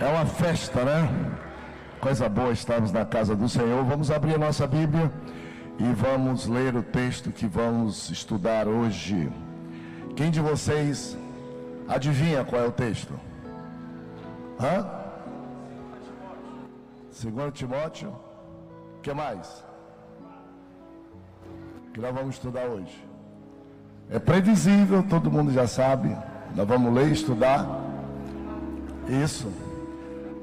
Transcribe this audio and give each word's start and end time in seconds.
É 0.00 0.08
uma 0.08 0.24
festa, 0.24 0.82
né? 0.82 1.10
Coisa 2.00 2.26
boa 2.26 2.52
estarmos 2.52 2.90
na 2.90 3.04
casa 3.04 3.36
do 3.36 3.46
Senhor. 3.46 3.84
Vamos 3.84 4.10
abrir 4.10 4.34
a 4.34 4.38
nossa 4.38 4.66
Bíblia 4.66 5.12
e 5.78 5.92
vamos 5.92 6.46
ler 6.46 6.74
o 6.74 6.82
texto 6.82 7.30
que 7.30 7.46
vamos 7.46 8.08
estudar 8.08 8.66
hoje. 8.66 9.30
Quem 10.16 10.30
de 10.30 10.40
vocês 10.40 11.18
adivinha 11.86 12.42
qual 12.44 12.62
é 12.62 12.66
o 12.66 12.72
texto? 12.72 13.12
Hã? 14.58 14.88
Segundo 17.10 17.52
Timóteo. 17.52 18.08
O 18.96 19.00
que 19.02 19.12
mais? 19.12 19.62
Que 21.92 22.00
nós 22.00 22.14
vamos 22.14 22.36
estudar 22.36 22.64
hoje. 22.64 23.06
É 24.08 24.18
previsível, 24.18 25.02
todo 25.02 25.30
mundo 25.30 25.52
já 25.52 25.66
sabe. 25.66 26.16
Nós 26.56 26.66
vamos 26.66 26.90
ler 26.94 27.08
e 27.08 27.12
estudar. 27.12 27.66
Isso. 29.06 29.69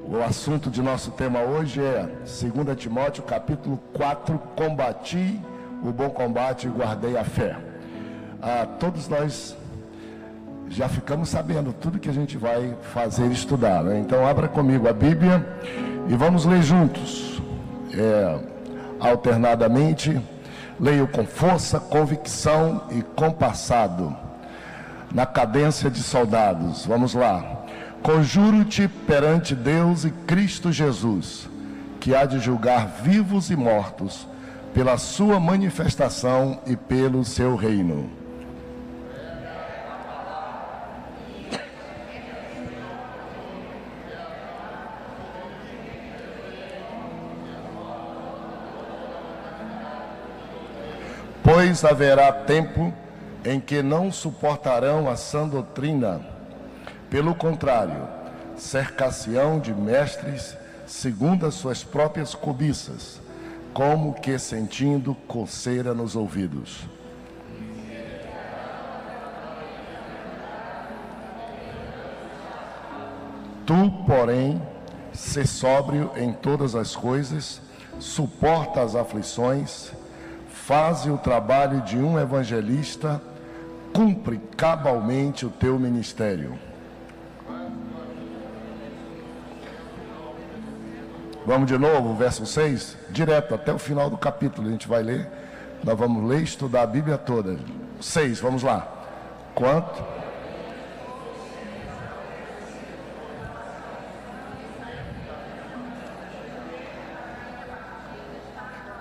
O 0.09 0.23
assunto 0.23 0.69
de 0.71 0.81
nosso 0.81 1.11
tema 1.11 1.41
hoje 1.41 1.81
é 1.81 2.07
2 2.19 2.77
Timóteo 2.77 3.23
capítulo 3.23 3.77
4, 3.91 4.39
combati 4.55 5.37
o 5.83 5.91
bom 5.91 6.09
combate 6.09 6.65
e 6.65 6.69
guardei 6.69 7.17
a 7.17 7.25
fé. 7.25 7.57
Ah, 8.41 8.65
todos 8.79 9.09
nós 9.09 9.53
já 10.69 10.87
ficamos 10.87 11.27
sabendo 11.27 11.73
tudo 11.73 11.99
que 11.99 12.07
a 12.07 12.13
gente 12.13 12.37
vai 12.37 12.73
fazer 12.93 13.29
estudar. 13.29 13.83
Né? 13.83 13.99
Então 13.99 14.25
abra 14.25 14.47
comigo 14.47 14.87
a 14.87 14.93
Bíblia 14.93 15.45
e 16.07 16.15
vamos 16.15 16.45
ler 16.45 16.63
juntos. 16.63 17.41
É, 17.93 18.39
alternadamente, 19.01 20.21
leio 20.79 21.09
com 21.09 21.25
força, 21.25 21.81
convicção 21.81 22.83
e 22.91 23.01
compassado. 23.01 24.15
Na 25.13 25.25
cadência 25.25 25.89
de 25.89 26.01
soldados. 26.01 26.85
Vamos 26.85 27.13
lá. 27.13 27.56
Conjuro-te 28.01 28.87
perante 28.87 29.53
Deus 29.53 30.05
e 30.05 30.11
Cristo 30.11 30.71
Jesus, 30.71 31.49
que 31.99 32.15
há 32.15 32.25
de 32.25 32.39
julgar 32.39 32.87
vivos 33.03 33.49
e 33.49 33.55
mortos, 33.55 34.27
pela 34.73 34.97
sua 34.97 35.39
manifestação 35.39 36.61
e 36.65 36.75
pelo 36.75 37.25
seu 37.25 37.55
reino. 37.55 38.09
Pois 51.43 51.83
haverá 51.83 52.31
tempo 52.31 52.93
em 53.43 53.59
que 53.59 53.81
não 53.81 54.11
suportarão 54.11 55.09
a 55.09 55.15
sã 55.15 55.47
doutrina 55.47 56.36
pelo 57.09 57.33
contrário, 57.33 58.07
cercação 58.55 59.59
de 59.59 59.73
mestres 59.73 60.55
segundo 60.85 61.45
as 61.45 61.53
suas 61.53 61.83
próprias 61.83 62.33
cobiças, 62.33 63.19
como 63.73 64.13
que 64.13 64.39
sentindo 64.39 65.13
coceira 65.27 65.93
nos 65.93 66.15
ouvidos. 66.15 66.87
Tu, 73.65 73.91
porém, 74.05 74.61
se 75.11 75.45
sóbrio 75.45 76.11
em 76.15 76.31
todas 76.31 76.73
as 76.73 76.95
coisas, 76.95 77.61
suporta 77.99 78.81
as 78.81 78.95
aflições, 78.95 79.91
faze 80.47 81.09
o 81.09 81.17
trabalho 81.17 81.81
de 81.81 81.97
um 81.97 82.17
evangelista, 82.17 83.21
cumpre 83.93 84.39
cabalmente 84.55 85.45
o 85.45 85.49
teu 85.49 85.77
ministério. 85.77 86.57
Vamos 91.47 91.67
de 91.67 91.77
novo, 91.77 92.13
verso 92.13 92.45
6, 92.45 92.97
direto 93.09 93.55
até 93.55 93.71
o 93.71 93.79
final 93.79 94.09
do 94.09 94.17
capítulo, 94.17 94.67
a 94.67 94.71
gente 94.71 94.85
vai 94.85 95.01
ler. 95.01 95.25
Nós 95.81 95.97
vamos 95.97 96.29
ler 96.29 96.41
e 96.41 96.43
estudar 96.43 96.81
a 96.81 96.85
Bíblia 96.85 97.17
toda. 97.17 97.57
6, 98.01 98.41
vamos 98.41 98.63
lá. 98.63 98.85
Quanto? 99.55 100.03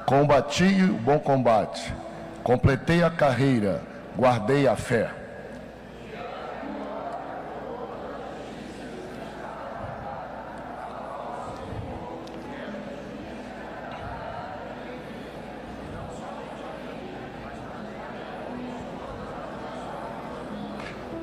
Combati 0.06 0.84
o 0.84 0.98
bom 0.98 1.18
combate, 1.18 1.92
completei 2.44 3.02
a 3.02 3.10
carreira, 3.10 3.82
guardei 4.16 4.68
a 4.68 4.76
fé. 4.76 5.10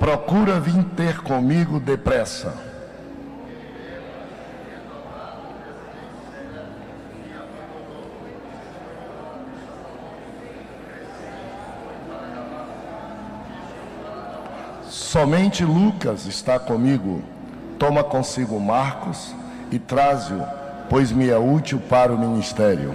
Procura 0.03 0.59
vir 0.59 0.83
ter 0.97 1.21
comigo 1.21 1.79
depressa. 1.79 2.53
Somente 14.89 15.63
Lucas 15.63 16.25
está 16.25 16.59
comigo. 16.59 17.23
Toma 17.79 18.03
consigo 18.03 18.59
Marcos 18.59 19.33
e 19.71 19.79
traze-o, 19.79 20.43
pois 20.89 21.13
me 21.13 21.29
é 21.29 21.37
útil 21.37 21.79
para 21.79 22.11
o 22.11 22.19
ministério. 22.19 22.93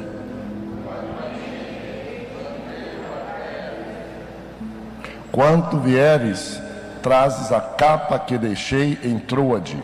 Quanto 5.33 5.79
vieres, 5.79 6.68
trazes 7.03 7.53
a 7.53 7.61
capa 7.61 8.19
que 8.19 8.37
deixei 8.37 8.99
em 9.03 9.19
Troade, 9.19 9.83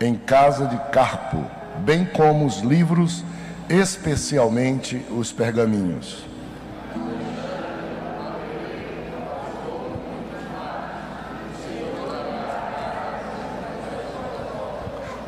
em 0.00 0.14
casa 0.14 0.66
de 0.66 0.76
Carpo, 0.90 1.44
bem 1.78 2.04
como 2.04 2.46
os 2.46 2.60
livros, 2.60 3.24
especialmente 3.68 5.04
os 5.10 5.32
pergaminhos. 5.32 6.24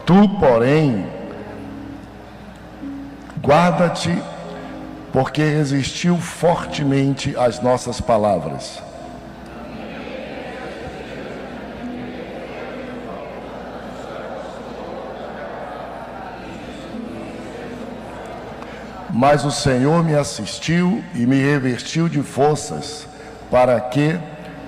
Tu, 0.06 0.28
porém, 0.38 1.06
guarda-te, 3.42 4.16
porque 5.12 5.42
resistiu 5.42 6.18
fortemente 6.18 7.34
às 7.38 7.60
nossas 7.60 8.00
palavras 8.00 8.83
Mas 19.14 19.44
o 19.44 19.50
Senhor 19.52 20.02
me 20.02 20.16
assistiu 20.16 21.00
e 21.14 21.24
me 21.24 21.36
revestiu 21.36 22.08
de 22.08 22.20
forças, 22.20 23.06
para 23.48 23.80
que, 23.80 24.18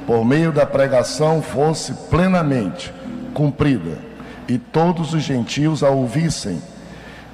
por 0.06 0.24
meio 0.24 0.52
da 0.52 0.64
pregação, 0.64 1.42
fosse 1.42 1.92
plenamente 2.08 2.94
cumprida, 3.34 3.98
e 4.46 4.56
todos 4.56 5.14
os 5.14 5.24
gentios 5.24 5.82
a 5.82 5.90
ouvissem, 5.90 6.62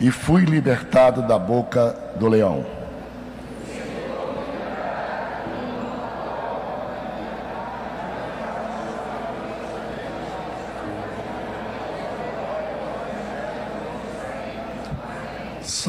e 0.01 0.11
fui 0.11 0.47
libertado 0.47 1.21
da 1.29 1.39
boca 1.39 1.95
do 2.19 2.27
leão. 2.27 2.65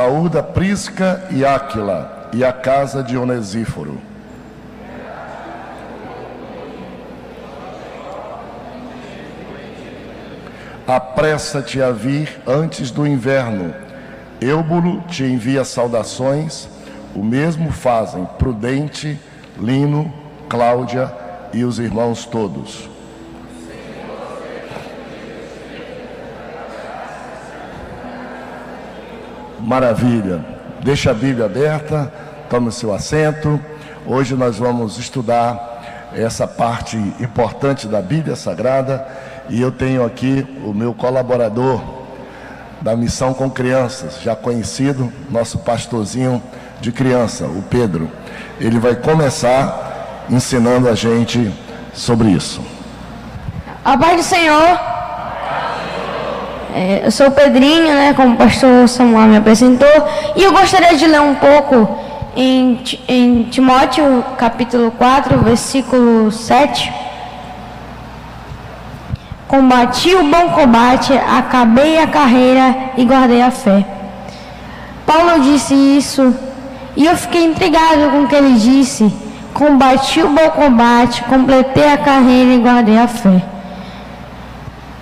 Saúda 0.04 0.44
Prisca 0.44 1.30
e 1.32 1.46
Áquila 1.46 2.30
e 2.34 2.44
a 2.44 2.52
casa 2.52 3.02
de 3.02 3.18
Onesíforo. 3.18 3.98
Apressa-te 10.86 11.82
a 11.82 11.92
vir 11.92 12.42
antes 12.46 12.92
do 12.92 13.08
inverno. 13.08 13.74
Eubulo 14.42 15.00
te 15.08 15.24
envia 15.24 15.64
saudações, 15.64 16.68
o 17.16 17.24
mesmo 17.24 17.72
fazem 17.72 18.28
Prudente, 18.38 19.18
Lino, 19.58 20.14
Cláudia 20.50 21.10
e 21.54 21.64
os 21.64 21.80
irmãos 21.80 22.26
todos. 22.26 22.93
Maravilha. 29.74 30.40
Deixa 30.84 31.10
a 31.10 31.14
Bíblia 31.16 31.48
aberta, 31.48 32.14
tome 32.48 32.68
o 32.68 32.72
seu 32.72 32.94
assento. 32.94 33.60
Hoje 34.06 34.36
nós 34.36 34.60
vamos 34.60 35.00
estudar 35.00 36.12
essa 36.14 36.48
parte 36.48 36.96
importante 37.20 37.88
da 37.88 38.00
Bíblia 38.00 38.36
Sagrada 38.36 39.04
e 39.50 39.60
eu 39.60 39.72
tenho 39.72 40.06
aqui 40.06 40.46
o 40.64 40.76
meu 40.76 40.94
colaborador 40.94 41.82
da 42.82 42.96
missão 42.96 43.34
com 43.34 43.50
crianças, 43.50 44.22
já 44.22 44.36
conhecido, 44.36 45.12
nosso 45.28 45.58
pastorzinho 45.58 46.40
de 46.80 46.92
criança, 46.92 47.46
o 47.46 47.64
Pedro. 47.64 48.08
Ele 48.60 48.78
vai 48.78 48.96
começar 48.96 50.28
ensinando 50.30 50.88
a 50.88 50.94
gente 50.94 51.52
sobre 51.96 52.28
isso. 52.28 52.62
A 53.84 53.98
paz 53.98 54.18
do 54.18 54.24
Senhor. 54.24 54.93
É, 56.76 57.04
eu 57.06 57.12
sou 57.12 57.28
o 57.28 57.32
Pedrinho, 57.32 57.94
né, 57.94 58.14
como 58.16 58.34
o 58.34 58.38
pastor 58.38 58.90
Samuel 58.90 59.28
me 59.28 59.38
apresentou, 59.38 59.88
e 60.36 60.42
eu 60.42 60.52
gostaria 60.52 60.98
de 60.98 61.06
ler 61.06 61.22
um 61.22 61.36
pouco 61.36 61.88
em, 62.36 62.84
em 63.08 63.44
Timóteo 63.44 64.26
capítulo 64.40 64.90
4, 64.90 65.38
versículo 65.38 66.32
7. 66.32 66.92
Combati 69.48 70.16
o 70.16 70.24
bom 70.24 70.50
combate, 70.50 71.14
acabei 71.14 72.00
a 72.00 72.08
carreira 72.08 72.76
e 72.98 73.06
guardei 73.06 73.44
a 73.44 73.52
fé. 73.52 73.86
Paulo 75.06 75.42
disse 75.42 75.76
isso 75.76 76.36
e 76.96 77.06
eu 77.06 77.16
fiquei 77.16 77.44
intrigado 77.46 78.10
com 78.10 78.24
o 78.24 78.28
que 78.28 78.34
ele 78.34 78.56
disse. 78.56 79.14
Combati 79.54 80.24
o 80.24 80.30
bom 80.30 80.50
combate, 80.50 81.24
completei 81.26 81.88
a 81.94 81.98
carreira 81.98 82.52
e 82.52 82.58
guardei 82.58 82.98
a 82.98 83.08
fé. 83.08 83.53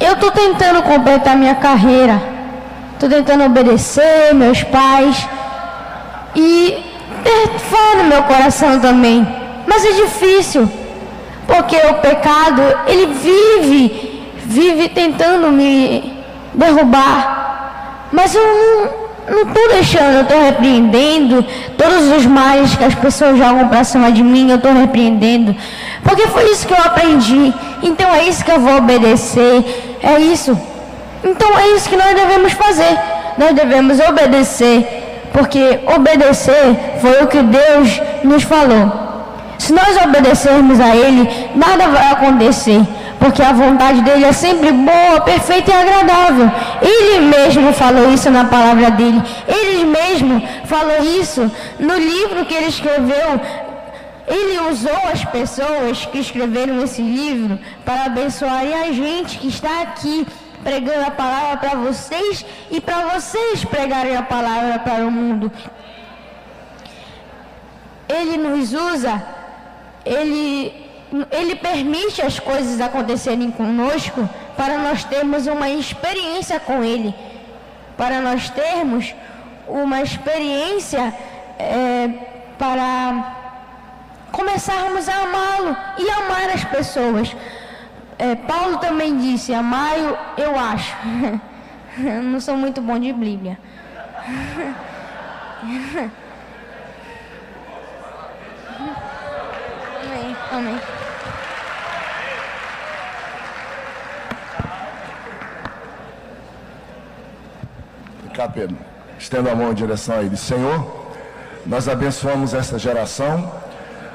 Eu 0.01 0.13
estou 0.13 0.31
tentando 0.31 0.81
completar 0.83 1.37
minha 1.37 1.55
carreira, 1.55 2.21
estou 2.93 3.09
tentando 3.09 3.43
obedecer 3.45 4.33
meus 4.33 4.63
pais 4.63 5.27
e 6.35 6.83
ter 7.23 7.59
fé 7.59 7.97
no 7.97 8.05
meu 8.05 8.23
coração 8.23 8.79
também. 8.79 9.27
Mas 9.67 9.85
é 9.85 9.91
difícil, 9.91 10.69
porque 11.47 11.77
o 11.77 11.93
pecado 11.95 12.61
ele 12.87 13.07
vive 13.13 14.11
vive 14.51 14.89
tentando 14.89 15.51
me 15.51 16.13
derrubar. 16.53 18.09
Mas 18.11 18.35
eu 18.35 18.41
não 19.29 19.43
estou 19.43 19.69
deixando, 19.69 20.15
eu 20.15 20.21
estou 20.23 20.43
repreendendo 20.43 21.45
todos 21.77 22.11
os 22.17 22.25
males 22.25 22.75
que 22.75 22.83
as 22.83 22.95
pessoas 22.95 23.37
jogam 23.37 23.67
para 23.69 23.83
cima 23.83 24.11
de 24.11 24.21
mim, 24.21 24.49
eu 24.49 24.57
estou 24.57 24.73
repreendendo. 24.73 25.55
Porque 26.03 26.27
foi 26.27 26.43
isso 26.51 26.67
que 26.67 26.73
eu 26.73 26.77
aprendi. 26.77 27.53
Então 27.81 28.13
é 28.13 28.27
isso 28.27 28.43
que 28.43 28.51
eu 28.51 28.59
vou 28.59 28.77
obedecer. 28.77 29.90
É 30.03 30.19
isso. 30.19 30.59
Então 31.23 31.57
é 31.57 31.67
isso 31.75 31.89
que 31.89 31.95
nós 31.95 32.13
devemos 32.13 32.53
fazer. 32.53 32.97
Nós 33.37 33.53
devemos 33.53 33.99
obedecer. 33.99 35.29
Porque 35.31 35.79
obedecer 35.95 36.97
foi 36.99 37.23
o 37.23 37.27
que 37.27 37.41
Deus 37.41 38.01
nos 38.23 38.43
falou. 38.43 38.91
Se 39.57 39.71
nós 39.71 39.95
obedecermos 40.03 40.79
a 40.79 40.95
Ele, 40.95 41.29
nada 41.55 41.87
vai 41.87 42.11
acontecer 42.11 42.81
porque 43.21 43.43
a 43.43 43.53
vontade 43.53 44.01
dele 44.01 44.25
é 44.25 44.31
sempre 44.31 44.71
boa, 44.71 45.21
perfeita 45.21 45.69
e 45.69 45.73
agradável. 45.75 46.51
Ele 46.81 47.27
mesmo 47.27 47.71
falou 47.71 48.11
isso 48.11 48.31
na 48.31 48.45
palavra 48.45 48.89
dele. 48.89 49.21
Ele 49.47 49.85
mesmo 49.85 50.41
falou 50.65 51.03
isso 51.03 51.51
no 51.79 51.95
livro 51.97 52.45
que 52.45 52.55
ele 52.55 52.65
escreveu. 52.65 53.39
Ele 54.31 54.69
usou 54.71 55.01
as 55.11 55.25
pessoas 55.25 56.05
que 56.05 56.19
escreveram 56.19 56.81
esse 56.81 57.01
livro 57.01 57.59
para 57.83 58.05
abençoarem 58.05 58.73
a 58.73 58.89
gente 58.93 59.37
que 59.39 59.49
está 59.49 59.81
aqui 59.81 60.25
pregando 60.63 61.05
a 61.05 61.11
palavra 61.11 61.57
para 61.57 61.75
vocês 61.75 62.45
e 62.69 62.79
para 62.79 63.07
vocês 63.07 63.65
pregarem 63.65 64.15
a 64.15 64.23
palavra 64.23 64.79
para 64.79 65.05
o 65.05 65.11
mundo. 65.11 65.51
Ele 68.07 68.37
nos 68.37 68.71
usa, 68.71 69.21
ele 70.05 70.79
ele 71.29 71.55
permite 71.55 72.21
as 72.21 72.39
coisas 72.39 72.79
acontecerem 72.79 73.51
conosco 73.51 74.29
para 74.55 74.77
nós 74.77 75.03
termos 75.03 75.45
uma 75.45 75.69
experiência 75.69 76.57
com 76.57 76.81
Ele, 76.81 77.13
para 77.97 78.21
nós 78.21 78.49
termos 78.49 79.13
uma 79.67 80.01
experiência 80.01 81.13
é, 81.59 82.09
para 82.57 83.40
começarmos 84.31 85.07
a 85.07 85.23
amá-lo 85.23 85.77
e 85.97 86.09
amar 86.09 86.49
as 86.49 86.63
pessoas. 86.63 87.35
É, 88.17 88.35
Paulo 88.35 88.77
também 88.77 89.17
disse: 89.17 89.53
amai 89.53 89.99
eu 90.37 90.57
acho. 90.57 90.95
Não 92.23 92.39
sou 92.39 92.55
muito 92.55 92.81
bom 92.81 92.99
de 92.99 93.11
Bíblia. 93.11 93.57
Amém. 100.03 100.35
Amém. 100.51 100.79
Pedro. 108.49 108.77
Estenda 109.19 109.51
a 109.51 109.55
mão 109.55 109.71
em 109.71 109.75
direção 109.75 110.15
a 110.15 110.23
ele. 110.23 110.35
Senhor, 110.35 111.11
nós 111.65 111.87
abençoamos 111.87 112.53
essa 112.53 112.79
geração 112.79 113.51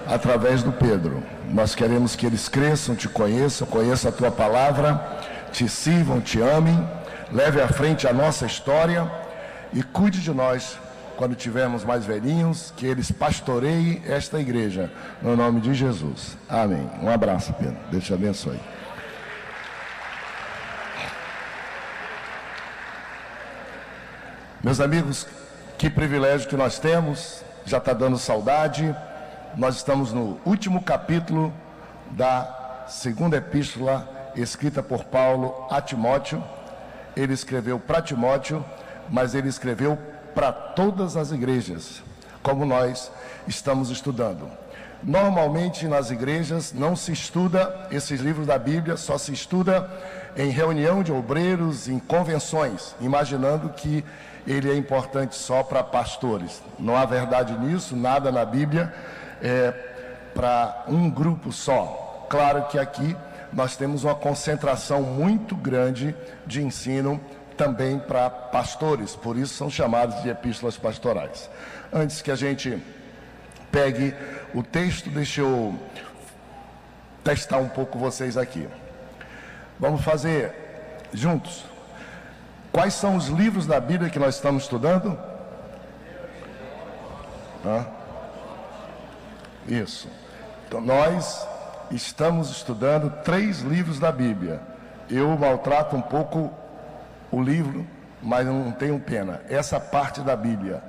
através 0.07 0.63
do 0.63 0.73
Pedro. 0.73 1.23
Nós 1.51 1.75
queremos 1.75 2.15
que 2.15 2.27
eles 2.27 2.49
cresçam, 2.49 2.95
te 2.95 3.09
conheçam, 3.09 3.67
conheçam 3.67 4.11
a 4.11 4.13
tua 4.13 4.31
palavra, 4.31 5.01
te 5.53 5.69
sirvam, 5.69 6.21
te 6.21 6.41
amem, 6.41 6.89
leve 7.33 7.61
à 7.61 7.69
frente 7.69 8.07
a 8.07 8.13
nossa 8.13 8.47
história 8.47 9.11
e 9.73 9.83
cuide 9.83 10.21
de 10.21 10.33
nós 10.33 10.79
quando 11.17 11.35
tivermos 11.35 11.83
mais 11.83 12.05
velhinhos, 12.05 12.73
que 12.77 12.87
eles 12.87 13.11
pastoreiem 13.11 14.03
esta 14.07 14.39
igreja, 14.39 14.91
no 15.23 15.35
nome 15.35 15.61
de 15.61 15.73
Jesus. 15.73 16.37
Amém. 16.49 16.91
Um 17.03 17.09
abraço, 17.09 17.55
Pedro. 17.55 17.77
Deus 17.91 18.05
te 18.05 18.13
abençoe. 18.13 18.61
Meus 24.63 24.81
amigos, 24.81 25.27
que 25.79 25.89
privilégio 25.89 26.49
que 26.49 26.57
nós 26.57 26.79
temos, 26.79 27.43
já 27.65 27.79
está 27.79 27.93
dando 27.93 28.19
saudade. 28.19 28.95
Nós 29.57 29.77
estamos 29.77 30.13
no 30.13 30.39
último 30.45 30.83
capítulo 30.83 31.51
da 32.11 32.85
segunda 32.89 33.39
epístola 33.39 34.07
escrita 34.37 34.83
por 34.83 35.05
Paulo 35.05 35.67
a 35.71 35.81
Timóteo. 35.81 36.45
Ele 37.17 37.33
escreveu 37.33 37.81
para 37.81 38.03
Timóteo, 38.03 38.63
mas 39.09 39.35
ele 39.35 39.49
escreveu 39.49 39.99
para 40.35 40.53
todas 40.53 41.17
as 41.17 41.33
igrejas, 41.33 42.03
como 42.43 42.67
nós 42.67 43.11
estamos 43.49 43.89
estudando. 43.89 44.47
Normalmente 45.03 45.89
nas 45.89 46.11
igrejas 46.11 46.75
não 46.75 46.95
se 46.95 47.13
estuda 47.13 47.89
esses 47.91 48.21
livros 48.21 48.47
da 48.47 48.59
Bíblia, 48.59 48.99
só 48.99 49.17
se 49.17 49.33
estuda 49.33 49.91
em 50.37 50.51
reunião 50.51 51.03
de 51.03 51.13
obreiros, 51.13 51.89
em 51.89 51.99
convenções, 51.99 52.95
imaginando 53.01 53.71
que 53.71 54.05
ele 54.47 54.71
é 54.71 54.77
importante 54.77 55.35
só 55.35 55.63
para 55.63 55.83
pastores. 55.83 56.63
Não 56.79 56.95
há 56.95 57.07
verdade 57.07 57.59
nisso, 57.59 57.97
nada 57.97 58.31
na 58.31 58.45
Bíblia 58.45 58.93
é 59.43 59.73
para 60.35 60.85
um 60.89 61.11
grupo 61.11 61.53
só. 61.53 62.27
Claro 62.29 62.67
que 62.67 62.79
aqui 62.79 63.17
nós 63.53 63.77
temos 63.77 64.05
uma 64.05 64.15
concentração 64.15 65.03
muito 65.03 65.55
grande 65.55 66.15
de 66.47 66.63
ensino 66.63 67.21
também 67.57 67.99
para 67.99 68.29
pastores, 68.29 69.17
por 69.17 69.37
isso 69.37 69.55
são 69.55 69.71
chamados 69.71 70.23
de 70.23 70.29
epístolas 70.29 70.77
pastorais. 70.77 71.49
Antes 71.91 72.21
que 72.21 72.31
a 72.31 72.37
gente 72.37 72.83
pegue 73.73 74.15
o 74.55 74.63
texto, 74.63 75.09
deixa 75.09 75.41
eu 75.41 75.75
testar 77.25 77.59
um 77.59 77.69
pouco 77.69 77.99
vocês 77.99 78.37
aqui. 78.37 78.69
Vamos 79.81 80.03
fazer 80.03 80.55
juntos 81.15 81.65
Quais 82.77 82.93
são 82.93 83.17
os 83.17 83.29
livros 83.29 83.67
da 83.67 83.81
Bíblia 83.81 84.11
que 84.11 84.19
nós 84.19 84.35
estamos 84.35 84.65
estudando? 84.65 85.19
Hã? 87.65 87.87
Isso. 89.69 90.09
Então, 90.67 90.81
nós 90.81 91.47
estamos 91.91 92.51
estudando 92.51 93.11
três 93.23 93.61
livros 93.61 93.99
da 93.99 94.11
Bíblia. 94.11 94.61
Eu 95.11 95.37
maltrato 95.37 95.97
um 95.97 96.03
pouco 96.03 96.53
o 97.31 97.41
livro, 97.41 97.87
mas 98.23 98.47
não 98.47 98.73
tenho 98.73 98.99
pena. 98.99 99.41
Essa 99.49 99.79
parte 99.79 100.21
da 100.21 100.37
Bíblia. 100.37 100.83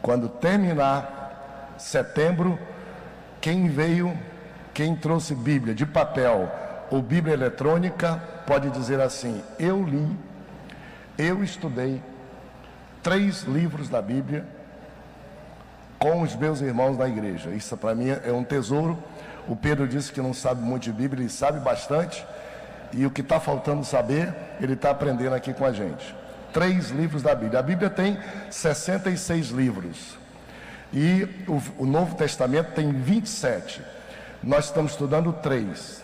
Quando 0.00 0.28
terminar 0.28 1.74
setembro, 1.78 2.58
quem 3.40 3.68
veio, 3.68 4.16
quem 4.74 4.96
trouxe 4.96 5.34
Bíblia 5.34 5.74
de 5.74 5.86
papel 5.86 6.50
ou 6.90 7.00
Bíblia 7.00 7.34
eletrônica, 7.34 8.20
pode 8.46 8.70
dizer 8.70 9.00
assim: 9.00 9.42
Eu 9.58 9.84
li 9.84 10.16
eu 11.18 11.44
estudei 11.44 12.02
três 13.02 13.42
livros 13.42 13.88
da 13.88 14.00
Bíblia 14.00 14.46
com 16.02 16.20
os 16.20 16.34
meus 16.34 16.60
irmãos 16.60 16.96
da 16.96 17.08
igreja. 17.08 17.50
Isso 17.50 17.76
para 17.76 17.94
mim 17.94 18.08
é 18.10 18.32
um 18.32 18.42
tesouro. 18.42 18.98
O 19.46 19.54
Pedro 19.54 19.86
disse 19.86 20.10
que 20.10 20.20
não 20.20 20.34
sabe 20.34 20.60
muito 20.60 20.82
de 20.82 20.92
Bíblia, 20.92 21.22
ele 21.22 21.30
sabe 21.30 21.60
bastante. 21.60 22.26
E 22.92 23.06
o 23.06 23.10
que 23.10 23.20
está 23.20 23.38
faltando 23.38 23.84
saber, 23.84 24.34
ele 24.60 24.72
está 24.72 24.90
aprendendo 24.90 25.32
aqui 25.32 25.54
com 25.54 25.64
a 25.64 25.72
gente. 25.72 26.12
Três 26.52 26.90
livros 26.90 27.22
da 27.22 27.32
Bíblia. 27.36 27.60
A 27.60 27.62
Bíblia 27.62 27.88
tem 27.88 28.18
66 28.50 29.50
livros. 29.50 30.18
E 30.92 31.22
o, 31.46 31.84
o 31.84 31.86
Novo 31.86 32.16
Testamento 32.16 32.72
tem 32.74 32.92
27. 32.92 33.80
Nós 34.42 34.64
estamos 34.66 34.92
estudando 34.92 35.32
três. 35.32 36.02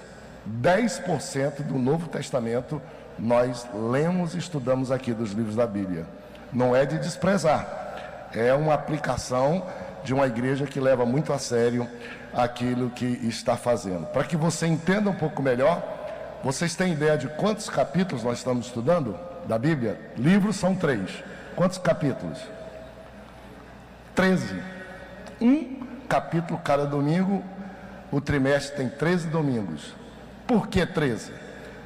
10% 0.63 1.63
do 1.63 1.77
Novo 1.77 2.09
Testamento 2.09 2.81
nós 3.19 3.67
lemos 3.75 4.37
e 4.37 4.39
estudamos 4.39 4.93
aqui 4.93 5.13
dos 5.13 5.33
livros 5.33 5.57
da 5.57 5.67
Bíblia. 5.67 6.07
Não 6.53 6.75
é 6.75 6.87
de 6.87 6.99
desprezar, 6.99 8.31
é 8.33 8.55
uma 8.55 8.75
aplicação 8.75 9.67
de 10.05 10.15
uma 10.15 10.27
igreja 10.27 10.67
que 10.67 10.81
leva 10.81 11.05
muito 11.05 11.33
a 11.33 11.39
sério 11.39 11.89
aquilo 12.33 12.91
que 12.91 13.05
está 13.05 13.57
fazendo. 13.57 14.07
Para 14.07 14.25
que 14.25 14.37
você 14.37 14.67
entenda 14.67 15.11
um 15.11 15.15
pouco 15.15 15.43
melhor, 15.43 15.83
vocês 16.43 16.75
têm 16.75 16.93
ideia 16.93 17.19
de 17.19 17.29
quantos 17.29 17.69
capítulos 17.69 18.23
nós 18.23 18.39
estamos 18.39 18.67
estudando 18.67 19.19
da 19.47 19.59
Bíblia? 19.59 20.01
Livros 20.17 20.57
são 20.57 20.75
três. 20.75 21.11
Quantos 21.57 21.79
capítulos? 21.79 22.39
Treze. 24.15 24.63
Um 25.41 25.87
capítulo 26.09 26.61
cada 26.63 26.87
domingo. 26.87 27.43
O 28.11 28.21
trimestre 28.21 28.77
tem 28.77 28.89
13 28.89 29.29
domingos. 29.29 29.95
Por 30.47 30.69
que 30.69 30.87
13? 30.87 31.33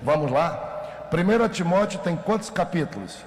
Vamos 0.02 0.30
lá? 0.30 1.08
1 1.12 1.48
Timóteo 1.48 2.00
tem 2.00 2.16
quantos 2.16 2.48
capítulos? 2.48 3.18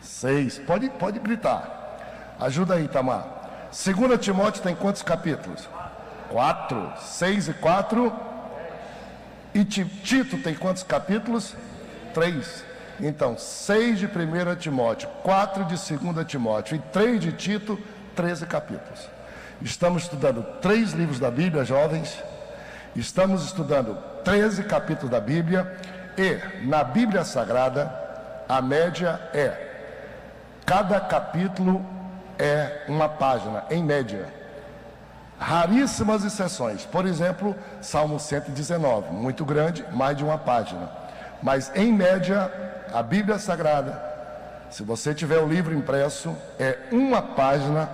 Seis. 0.00 0.58
Pode, 0.58 0.88
pode 0.90 1.18
gritar. 1.18 2.36
Ajuda 2.38 2.74
aí, 2.74 2.88
Tamar. 2.88 3.39
2 3.70 4.18
Timóteo 4.20 4.62
tem 4.62 4.74
quantos 4.74 5.02
capítulos? 5.02 5.68
Quatro. 6.28 6.92
Seis 7.00 7.48
e 7.48 7.52
quatro. 7.54 8.12
E 9.54 9.64
Tito 9.64 10.38
tem 10.38 10.54
quantos 10.54 10.82
capítulos? 10.82 11.54
Três. 12.12 12.64
Então, 13.00 13.38
seis 13.38 13.98
de 13.98 14.06
1 14.06 14.56
Timóteo, 14.56 15.08
quatro 15.22 15.64
de 15.64 15.76
2 15.76 16.26
Timóteo 16.26 16.76
e 16.76 16.78
três 16.92 17.20
de 17.20 17.32
Tito, 17.32 17.78
13 18.14 18.44
capítulos. 18.46 19.08
Estamos 19.62 20.02
estudando 20.02 20.42
três 20.60 20.92
livros 20.92 21.18
da 21.18 21.30
Bíblia, 21.30 21.64
jovens. 21.64 22.22
Estamos 22.94 23.44
estudando 23.44 23.96
13 24.24 24.64
capítulos 24.64 25.10
da 25.10 25.20
Bíblia. 25.20 25.78
E 26.18 26.66
na 26.66 26.82
Bíblia 26.82 27.24
Sagrada, 27.24 27.92
a 28.48 28.60
média 28.60 29.20
é: 29.32 29.68
cada 30.66 31.00
capítulo 31.00 31.99
é 32.40 32.84
uma 32.88 33.08
página, 33.08 33.64
em 33.70 33.84
média 33.84 34.40
raríssimas 35.40 36.22
exceções. 36.22 36.84
Por 36.84 37.06
exemplo, 37.06 37.56
Salmo 37.80 38.20
119, 38.20 39.10
muito 39.10 39.42
grande, 39.42 39.82
mais 39.90 40.16
de 40.16 40.22
uma 40.22 40.36
página. 40.36 40.90
Mas 41.42 41.72
em 41.74 41.90
média, 41.90 42.52
a 42.92 43.02
Bíblia 43.02 43.38
Sagrada, 43.38 44.00
se 44.70 44.82
você 44.82 45.14
tiver 45.14 45.38
o 45.38 45.48
livro 45.48 45.74
impresso, 45.74 46.36
é 46.58 46.76
uma 46.92 47.22
página 47.22 47.86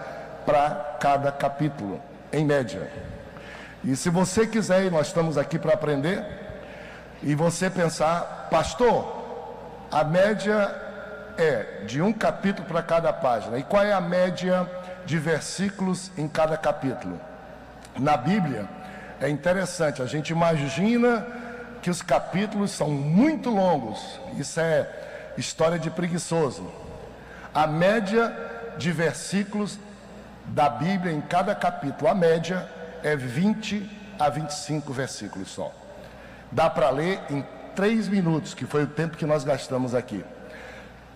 para 0.45 0.97
cada 1.01 1.31
capítulo, 1.31 2.01
em 2.33 2.45
média. 2.45 2.91
E 3.85 3.95
se 3.95 4.11
você 4.11 4.47
quiser, 4.47 4.85
e 4.85 4.91
nós 4.91 5.07
estamos 5.07 5.39
aqui 5.39 5.59
para 5.59 5.75
aprender, 5.75 6.25
e 7.23 7.35
você 7.37 7.71
pensar, 7.71 8.49
pastor, 8.51 9.25
a 9.91 10.03
média 10.03 10.86
é 11.39 11.85
de 11.87 12.01
um 12.01 12.13
capítulo 12.13 12.67
para 12.67 12.83
cada 12.83 13.13
página. 13.13 13.59
E 13.59 13.63
qual 13.63 13.83
é 13.83 13.93
a 13.93 14.01
média 14.01 14.69
de 15.05 15.19
versículos 15.19 16.11
em 16.17 16.27
cada 16.29 16.57
capítulo? 16.57 17.21
na 17.99 18.17
Bíblia, 18.17 18.69
é 19.21 19.29
interessante, 19.29 20.03
a 20.03 20.07
gente 20.07 20.31
imagina 20.31 21.27
que 21.83 21.91
os 21.91 22.03
capítulos 22.03 22.71
são 22.71 22.91
muito 22.91 23.51
longos, 23.51 24.21
isso 24.39 24.61
é 24.61 24.89
história 25.37 25.79
de 25.79 25.91
preguiçoso. 25.91 26.71
A 27.55 27.67
média 27.67 28.35
de 28.77 28.93
versículos 28.93 29.79
da 30.47 30.69
Bíblia 30.69 31.13
em 31.13 31.21
cada 31.21 31.55
capítulo, 31.55 32.11
a 32.11 32.15
média 32.15 32.69
é 33.03 33.17
20 33.17 33.91
a 34.19 34.29
25 34.29 34.93
versículos 34.93 35.49
só. 35.49 35.73
Dá 36.53 36.69
para 36.69 36.91
ler 36.91 37.21
em 37.31 37.45
três 37.75 38.09
minutos, 38.09 38.55
que 38.55 38.65
foi 38.67 38.85
o 38.85 38.87
tempo 38.87 39.17
que 39.17 39.27
nós 39.27 39.45
gastamos 39.45 39.95
aqui. 39.95 40.25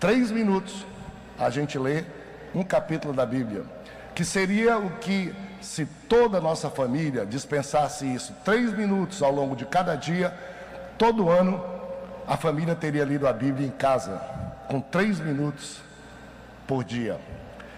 Três 0.01 0.31
minutos 0.31 0.83
a 1.37 1.51
gente 1.51 1.77
lê 1.77 2.03
um 2.55 2.63
capítulo 2.63 3.13
da 3.13 3.23
Bíblia, 3.23 3.61
que 4.15 4.25
seria 4.25 4.79
o 4.79 4.89
que 4.97 5.31
se 5.61 5.85
toda 5.85 6.39
a 6.39 6.41
nossa 6.41 6.71
família 6.71 7.23
dispensasse 7.23 8.11
isso 8.11 8.33
três 8.43 8.75
minutos 8.75 9.21
ao 9.21 9.31
longo 9.31 9.55
de 9.55 9.63
cada 9.63 9.93
dia, 9.95 10.33
todo 10.97 11.29
ano 11.29 11.63
a 12.27 12.35
família 12.35 12.73
teria 12.73 13.05
lido 13.05 13.27
a 13.27 13.31
Bíblia 13.31 13.67
em 13.67 13.69
casa, 13.69 14.19
com 14.67 14.81
três 14.81 15.19
minutos 15.19 15.79
por 16.65 16.83
dia. 16.83 17.19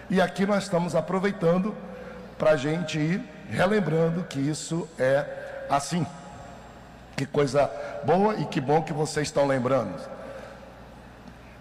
E 0.08 0.18
aqui 0.18 0.46
nós 0.46 0.62
estamos 0.62 0.94
aproveitando 0.94 1.74
para 2.38 2.52
a 2.52 2.56
gente 2.56 2.98
ir 2.98 3.22
relembrando 3.50 4.24
que 4.24 4.40
isso 4.40 4.88
é 4.98 5.66
assim. 5.68 6.06
Que 7.16 7.26
coisa 7.26 7.70
boa 8.02 8.34
e 8.36 8.46
que 8.46 8.62
bom 8.62 8.80
que 8.80 8.94
vocês 8.94 9.28
estão 9.28 9.46
lembrando. 9.46 10.13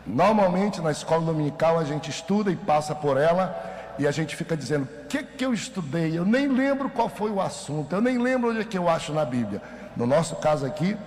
Normalmente 0.05 0.81
na 0.81 0.91
escola 0.91 1.25
dominical 1.25 1.79
a 1.79 1.83
gente 1.83 2.09
estuda 2.09 2.51
e 2.51 2.55
passa 2.55 2.93
por 2.93 3.17
ela 3.17 3.71
e 3.97 4.07
a 4.07 4.11
gente 4.11 4.35
fica 4.35 4.57
dizendo: 4.57 4.83
o 4.83 5.07
que, 5.07 5.23
que 5.23 5.45
eu 5.45 5.53
estudei? 5.53 6.17
Eu 6.17 6.25
nem 6.25 6.47
lembro 6.47 6.89
qual 6.89 7.09
foi 7.09 7.31
o 7.31 7.41
assunto, 7.41 7.95
eu 7.95 8.01
nem 8.01 8.17
lembro 8.17 8.49
onde 8.49 8.61
é 8.61 8.63
que 8.63 8.77
eu 8.77 8.89
acho 8.89 9.13
na 9.13 9.23
Bíblia. 9.23 9.61
No 9.95 10.05
nosso 10.05 10.35
caso 10.37 10.65
aqui, 10.65 10.97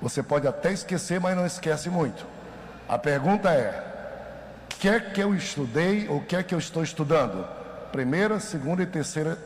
você 0.00 0.22
pode 0.22 0.46
até 0.46 0.72
esquecer, 0.72 1.20
mas 1.20 1.36
não 1.36 1.46
esquece 1.46 1.90
muito. 1.90 2.24
A 2.88 2.98
pergunta 2.98 3.50
é: 3.50 3.84
o 4.72 4.76
que 4.76 4.88
é 4.88 5.00
que 5.00 5.20
eu 5.20 5.34
estudei 5.34 6.08
ou 6.08 6.18
o 6.18 6.24
que 6.24 6.36
é 6.36 6.42
que 6.42 6.54
eu 6.54 6.58
estou 6.58 6.82
estudando? 6.82 7.46
Primeira, 7.92 8.38
segunda 8.40 8.82
e 8.82 8.86
terceira, 8.86 9.38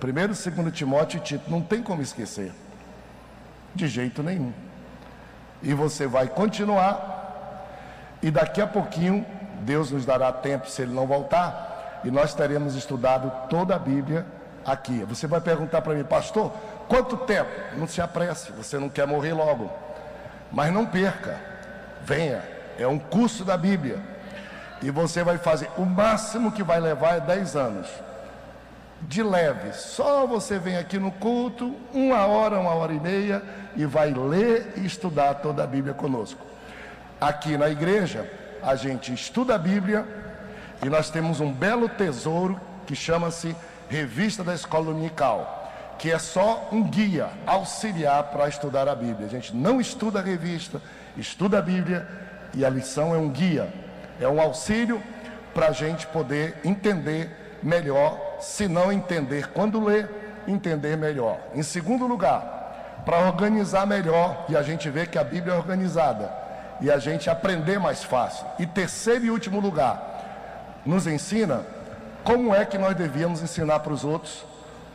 primeiro, 0.00 0.34
segundo 0.34 0.70
Timóteo 0.70 1.18
e 1.18 1.20
Tito, 1.20 1.50
não 1.50 1.60
tem 1.60 1.82
como 1.82 2.02
esquecer. 2.02 2.52
De 3.74 3.86
jeito 3.88 4.22
nenhum. 4.22 4.52
E 5.62 5.74
você 5.74 6.06
vai 6.06 6.28
continuar, 6.28 7.15
e 8.22 8.30
daqui 8.30 8.60
a 8.60 8.66
pouquinho, 8.66 9.24
Deus 9.60 9.90
nos 9.90 10.04
dará 10.04 10.32
tempo, 10.32 10.68
se 10.68 10.82
Ele 10.82 10.94
não 10.94 11.06
voltar, 11.06 12.00
e 12.04 12.10
nós 12.10 12.34
teremos 12.34 12.74
estudado 12.74 13.32
toda 13.48 13.74
a 13.74 13.78
Bíblia 13.78 14.26
aqui. 14.64 15.04
Você 15.04 15.26
vai 15.26 15.40
perguntar 15.40 15.82
para 15.82 15.94
mim, 15.94 16.04
pastor, 16.04 16.52
quanto 16.88 17.16
tempo? 17.18 17.50
Não 17.76 17.86
se 17.86 18.00
apresse, 18.00 18.52
você 18.52 18.78
não 18.78 18.88
quer 18.88 19.06
morrer 19.06 19.32
logo. 19.32 19.70
Mas 20.52 20.72
não 20.72 20.86
perca, 20.86 21.38
venha, 22.02 22.42
é 22.78 22.86
um 22.86 22.98
curso 22.98 23.44
da 23.44 23.56
Bíblia. 23.56 23.98
E 24.82 24.90
você 24.90 25.22
vai 25.22 25.38
fazer, 25.38 25.70
o 25.76 25.84
máximo 25.84 26.52
que 26.52 26.62
vai 26.62 26.80
levar 26.80 27.16
é 27.16 27.20
10 27.20 27.56
anos. 27.56 27.88
De 29.02 29.22
leve, 29.22 29.72
só 29.72 30.26
você 30.26 30.58
vem 30.58 30.76
aqui 30.76 30.98
no 30.98 31.12
culto, 31.12 31.74
uma 31.92 32.26
hora, 32.26 32.58
uma 32.58 32.74
hora 32.74 32.92
e 32.92 33.00
meia, 33.00 33.42
e 33.74 33.84
vai 33.84 34.12
ler 34.12 34.72
e 34.76 34.86
estudar 34.86 35.34
toda 35.34 35.62
a 35.62 35.66
Bíblia 35.66 35.92
conosco. 35.92 36.55
Aqui 37.20 37.56
na 37.56 37.68
igreja, 37.68 38.30
a 38.62 38.74
gente 38.74 39.12
estuda 39.12 39.54
a 39.54 39.58
Bíblia, 39.58 40.06
e 40.84 40.90
nós 40.90 41.08
temos 41.08 41.40
um 41.40 41.50
belo 41.50 41.88
tesouro 41.88 42.60
que 42.86 42.94
chama-se 42.94 43.56
Revista 43.88 44.44
da 44.44 44.54
Escola 44.54 44.86
Dominical, 44.86 45.72
que 45.98 46.12
é 46.12 46.18
só 46.18 46.68
um 46.70 46.82
guia 46.82 47.30
auxiliar 47.46 48.24
para 48.24 48.48
estudar 48.48 48.86
a 48.86 48.94
Bíblia. 48.94 49.26
A 49.26 49.30
gente 49.30 49.56
não 49.56 49.80
estuda 49.80 50.18
a 50.18 50.22
revista, 50.22 50.82
estuda 51.16 51.58
a 51.58 51.62
Bíblia 51.62 52.06
e 52.52 52.64
a 52.64 52.68
lição 52.68 53.14
é 53.14 53.18
um 53.18 53.30
guia, 53.30 53.72
é 54.20 54.28
um 54.28 54.38
auxílio 54.38 55.02
para 55.54 55.68
a 55.68 55.72
gente 55.72 56.06
poder 56.08 56.56
entender 56.62 57.58
melhor, 57.62 58.36
se 58.40 58.68
não 58.68 58.92
entender 58.92 59.48
quando 59.48 59.82
ler, 59.82 60.44
entender 60.46 60.98
melhor. 60.98 61.38
Em 61.54 61.62
segundo 61.62 62.06
lugar, 62.06 63.02
para 63.06 63.20
organizar 63.20 63.86
melhor, 63.86 64.44
e 64.50 64.56
a 64.56 64.62
gente 64.62 64.90
vê 64.90 65.06
que 65.06 65.18
a 65.18 65.24
Bíblia 65.24 65.54
é 65.54 65.56
organizada, 65.56 66.45
e 66.80 66.90
a 66.90 66.98
gente 66.98 67.30
aprender 67.30 67.78
mais 67.78 68.02
fácil. 68.02 68.46
E 68.58 68.66
terceiro 68.66 69.24
e 69.24 69.30
último 69.30 69.60
lugar, 69.60 70.80
nos 70.84 71.06
ensina 71.06 71.62
como 72.24 72.54
é 72.54 72.64
que 72.64 72.78
nós 72.78 72.94
devíamos 72.94 73.42
ensinar 73.42 73.80
para 73.80 73.92
os 73.92 74.04
outros 74.04 74.44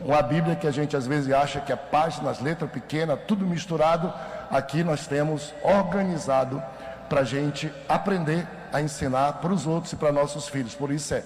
uma 0.00 0.20
Bíblia 0.20 0.56
que 0.56 0.66
a 0.66 0.70
gente 0.70 0.96
às 0.96 1.06
vezes 1.06 1.32
acha 1.32 1.60
que 1.60 1.72
é 1.72 1.76
páginas, 1.76 2.40
letra 2.40 2.66
pequena, 2.66 3.16
tudo 3.16 3.46
misturado. 3.46 4.12
Aqui 4.50 4.82
nós 4.82 5.06
temos 5.06 5.54
organizado 5.62 6.62
para 7.08 7.20
a 7.20 7.24
gente 7.24 7.72
aprender 7.88 8.46
a 8.72 8.80
ensinar 8.80 9.34
para 9.34 9.52
os 9.52 9.66
outros 9.66 9.92
e 9.92 9.96
para 9.96 10.10
nossos 10.10 10.48
filhos. 10.48 10.74
Por 10.74 10.90
isso 10.90 11.14
é 11.14 11.22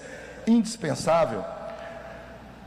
indispensável. 0.46 1.44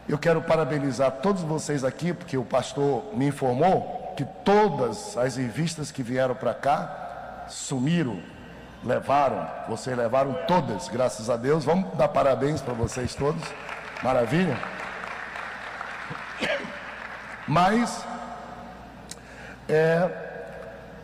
Eu 0.07 0.17
quero 0.17 0.41
parabenizar 0.41 1.11
todos 1.11 1.43
vocês 1.43 1.83
aqui, 1.83 2.13
porque 2.13 2.35
o 2.37 2.43
pastor 2.43 3.03
me 3.13 3.27
informou 3.27 4.13
que 4.17 4.25
todas 4.43 5.15
as 5.15 5.35
revistas 5.35 5.91
que 5.91 6.01
vieram 6.01 6.33
para 6.33 6.53
cá 6.53 7.08
sumiram 7.49 8.21
levaram, 8.83 9.47
vocês 9.67 9.95
levaram 9.95 10.33
todas, 10.47 10.87
graças 10.87 11.29
a 11.29 11.35
Deus. 11.35 11.65
Vamos 11.65 11.93
dar 11.97 12.07
parabéns 12.07 12.61
para 12.61 12.73
vocês 12.73 13.15
todos. 13.15 13.41
Maravilha? 14.03 14.57
Mas 17.47 18.05
é, 19.67 20.09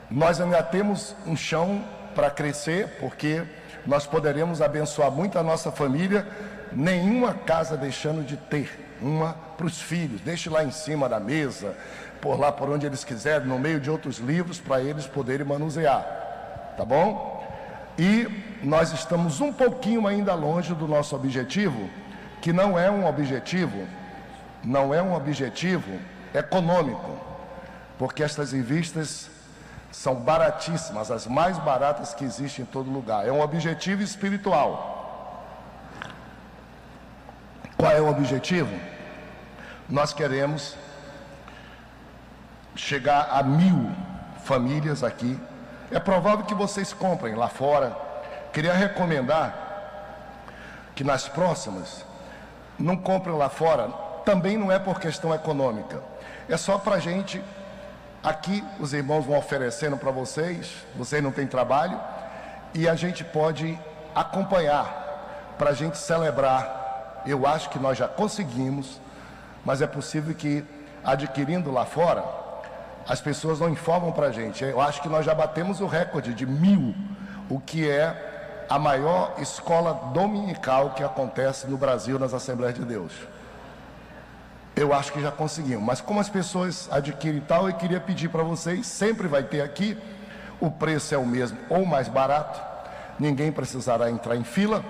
nós 0.10 0.40
ainda 0.40 0.62
temos 0.64 1.16
um 1.26 1.36
chão 1.36 1.84
para 2.14 2.30
crescer, 2.30 2.98
porque 3.00 3.44
nós 3.86 4.06
poderemos 4.06 4.62
abençoar 4.62 5.12
muito 5.12 5.38
a 5.38 5.44
nossa 5.44 5.72
família, 5.72 6.26
nenhuma 6.72 7.34
casa 7.34 7.76
deixando 7.76 8.24
de 8.24 8.38
ter 8.38 8.98
uma 9.02 9.34
para 9.58 9.66
os 9.66 9.82
filhos. 9.82 10.22
Deixe 10.22 10.50
lá 10.50 10.64
em 10.64 10.72
cima 10.72 11.10
da 11.10 11.20
mesa, 11.20 11.76
por 12.22 12.40
lá 12.40 12.52
por 12.52 12.70
onde 12.70 12.86
eles 12.86 13.04
quiserem, 13.04 13.48
no 13.48 13.60
meio 13.60 13.80
de 13.80 13.90
outros 13.90 14.20
livros, 14.20 14.60
para 14.60 14.82
eles 14.82 15.06
poderem 15.06 15.46
manusear. 15.46 16.25
Tá 16.78 16.86
bom? 16.86 17.44
E 17.98 18.58
nós 18.64 18.92
estamos 18.92 19.42
um 19.42 19.54
pouquinho 19.54 20.08
ainda 20.08 20.34
longe 20.34 20.74
do 20.74 20.88
nosso 20.88 21.16
objetivo, 21.16 21.90
que 22.42 22.52
não 22.52 22.78
é 22.78 22.90
um 22.90 23.06
objetivo, 23.06 23.88
não 24.64 24.94
é 24.94 25.02
um 25.02 25.14
objetivo 25.14 26.00
econômico, 26.34 27.18
porque 27.98 28.24
estas 28.24 28.52
revistas 28.52 29.30
são 29.92 30.16
baratíssimas, 30.16 31.10
as 31.10 31.26
mais 31.26 31.58
baratas 31.58 32.14
que 32.14 32.26
existem 32.26 32.64
em 32.64 32.68
todo 32.68 32.92
lugar. 32.92 33.26
É 33.26 33.32
um 33.32 33.40
objetivo 33.40 34.04
espiritual. 34.04 34.94
Qual 37.78 37.92
é 37.92 38.02
o 38.02 38.10
objetivo? 38.10 38.74
Nós 39.90 40.12
queremos 40.12 40.76
chegar 42.76 43.30
a 43.32 43.42
mil 43.42 43.90
famílias 44.44 45.04
aqui. 45.04 45.40
É 45.92 46.00
provável 46.00 46.46
que 46.46 46.56
vocês 46.56 46.94
comprem 46.94 47.36
lá 47.36 47.48
fora. 47.48 47.96
Queria 48.52 48.74
recomendar 48.74 49.54
que 50.96 51.04
nas 51.04 51.28
próximas 51.28 52.04
não 52.80 52.98
comprem 52.98 53.36
lá 53.36 53.50
fora. 53.50 53.90
Também 54.26 54.58
não 54.58 54.72
é 54.72 54.80
por 54.80 55.00
questão 55.00 55.34
econômica. 55.34 56.02
É 56.50 56.58
só 56.58 56.78
para 56.78 57.00
gente. 57.00 57.42
Aqui 58.24 58.64
os 58.80 58.94
irmãos 58.94 59.26
vão 59.26 59.38
oferecendo 59.38 59.98
para 59.98 60.10
vocês. 60.10 60.74
Vocês 60.96 61.22
não 61.22 61.32
têm 61.32 61.46
trabalho. 61.46 62.00
E 62.74 62.90
a 62.90 62.96
gente 62.96 63.24
pode 63.24 63.80
acompanhar 64.16 65.54
para 65.58 65.70
a 65.70 65.74
gente 65.74 65.98
celebrar. 65.98 67.22
Eu 67.26 67.46
acho 67.46 67.70
que 67.70 67.78
nós 67.78 67.98
já 67.98 68.08
conseguimos, 68.08 69.00
mas 69.64 69.82
é 69.82 69.88
possível 69.88 70.34
que 70.34 70.64
adquirindo 71.04 71.72
lá 71.72 71.86
fora 71.86 72.45
as 73.08 73.22
pessoas 73.22 73.60
não 73.60 73.70
informam 73.70 74.12
para 74.12 74.28
a 74.28 74.32
gente. 74.32 74.64
Eu 74.64 74.82
acho 74.82 75.02
que 75.02 75.10
nós 75.10 75.26
já 75.26 75.34
batemos 75.34 75.80
o 75.80 75.86
recorde 75.86 76.34
de 76.34 76.46
mil, 76.46 76.96
o 77.50 77.60
que 77.60 77.90
é 77.90 78.66
a 78.70 78.80
maior 78.80 79.36
escola 79.40 80.12
dominical 80.14 80.92
que 80.92 81.04
acontece 81.04 81.68
no 81.68 81.78
Brasil 81.78 82.18
nas 82.18 82.34
Assembleias 82.34 82.76
de 82.76 82.84
Deus. 82.84 83.12
Eu 84.76 84.94
acho 84.94 85.14
que 85.14 85.22
já 85.22 85.32
conseguimos, 85.32 85.86
mas 85.86 86.02
como 86.02 86.20
as 86.20 86.28
pessoas 86.28 86.90
adquirem 86.92 87.40
tal, 87.40 87.70
eu 87.70 87.76
queria 87.76 88.00
pedir 88.00 88.28
para 88.28 88.44
vocês, 88.44 88.86
sempre 88.86 89.28
vai 89.28 89.44
ter 89.44 89.62
aqui, 89.62 89.98
o 90.60 90.70
preço 90.70 91.14
é 91.14 91.18
o 91.18 91.26
mesmo 91.26 91.58
ou 91.70 91.86
mais 91.86 92.10
barato, 92.10 92.60
ninguém 93.18 93.52
precisará 93.52 94.10
entrar 94.10 94.36
em 94.36 94.44
fila, 94.44 94.84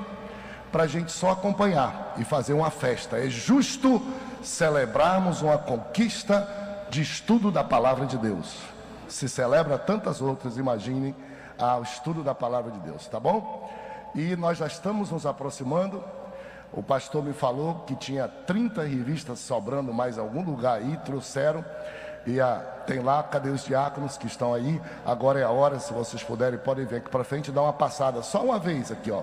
para 0.71 0.83
a 0.83 0.87
gente 0.87 1.11
só 1.11 1.31
acompanhar 1.31 2.15
e 2.17 2.23
fazer 2.23 2.53
uma 2.53 2.71
festa. 2.71 3.17
É 3.17 3.29
justo 3.29 4.01
celebrarmos 4.41 5.41
uma 5.41 5.57
conquista 5.57 6.64
de 6.95 7.01
estudo 7.01 7.51
da 7.51 7.61
palavra 7.61 8.05
de 8.05 8.17
Deus. 8.17 8.57
Se 9.09 9.27
celebra 9.27 9.77
tantas 9.77 10.21
outras, 10.21 10.55
imaginem 10.55 11.13
o 11.59 11.83
estudo 11.83 12.23
da 12.23 12.33
palavra 12.33 12.71
de 12.71 12.79
Deus, 12.79 13.05
tá 13.07 13.19
bom? 13.19 13.69
E 14.15 14.33
nós 14.37 14.57
já 14.57 14.65
estamos 14.65 15.11
nos 15.11 15.25
aproximando. 15.25 16.01
O 16.71 16.81
pastor 16.81 17.21
me 17.21 17.33
falou 17.33 17.83
que 17.85 17.97
tinha 17.97 18.29
30 18.29 18.83
revistas 18.83 19.39
sobrando 19.39 19.93
mais 19.93 20.17
algum 20.17 20.41
lugar 20.41 20.77
aí, 20.77 20.95
trouxeram. 21.03 21.65
E 22.25 22.39
a, 22.39 22.59
tem 22.87 22.99
lá, 22.99 23.21
cadê 23.23 23.49
os 23.49 23.65
diáconos 23.65 24.17
que 24.17 24.27
estão 24.27 24.53
aí? 24.53 24.81
Agora 25.05 25.37
é 25.37 25.43
a 25.43 25.49
hora, 25.49 25.79
se 25.79 25.91
vocês 25.91 26.23
puderem, 26.23 26.57
podem 26.57 26.85
vir 26.85 26.99
aqui 26.99 27.09
para 27.09 27.25
frente 27.25 27.49
e 27.49 27.51
dar 27.51 27.63
uma 27.63 27.73
passada, 27.73 28.23
só 28.23 28.41
uma 28.41 28.57
vez 28.57 28.89
aqui, 28.89 29.11
ó. 29.11 29.21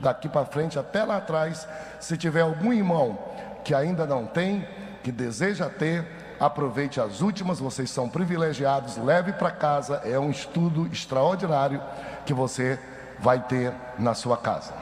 Daqui 0.00 0.30
para 0.30 0.46
frente 0.46 0.78
até 0.78 1.04
lá 1.04 1.18
atrás. 1.18 1.68
Se 2.00 2.16
tiver 2.16 2.40
algum 2.40 2.72
irmão 2.72 3.18
que 3.62 3.74
ainda 3.74 4.06
não 4.06 4.26
tem, 4.26 4.66
que 5.04 5.12
deseja 5.12 5.68
ter, 5.68 6.21
aproveite 6.42 7.00
as 7.00 7.20
últimas, 7.20 7.60
vocês 7.60 7.88
são 7.88 8.08
privilegiados, 8.08 8.96
leve 8.96 9.32
para 9.32 9.52
casa, 9.52 10.02
é 10.04 10.18
um 10.18 10.28
estudo 10.28 10.88
extraordinário 10.88 11.80
que 12.26 12.34
você 12.34 12.80
vai 13.20 13.38
ter 13.38 13.72
na 13.96 14.12
sua 14.12 14.36
casa. 14.36 14.72